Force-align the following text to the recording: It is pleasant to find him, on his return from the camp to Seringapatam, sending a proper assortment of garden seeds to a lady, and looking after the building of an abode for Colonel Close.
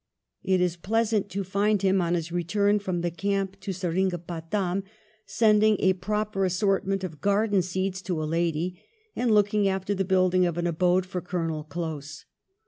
It 0.41 0.61
is 0.61 0.77
pleasant 0.77 1.29
to 1.29 1.43
find 1.43 1.83
him, 1.83 2.01
on 2.01 2.15
his 2.15 2.31
return 2.31 2.79
from 2.79 3.01
the 3.01 3.11
camp 3.11 3.59
to 3.59 3.69
Seringapatam, 3.71 4.81
sending 5.27 5.77
a 5.79 5.93
proper 5.93 6.43
assortment 6.43 7.03
of 7.03 7.21
garden 7.21 7.61
seeds 7.61 8.01
to 8.01 8.23
a 8.23 8.25
lady, 8.25 8.81
and 9.15 9.29
looking 9.29 9.67
after 9.67 9.93
the 9.93 10.03
building 10.03 10.43
of 10.47 10.57
an 10.57 10.65
abode 10.65 11.05
for 11.05 11.21
Colonel 11.21 11.63
Close. 11.63 12.25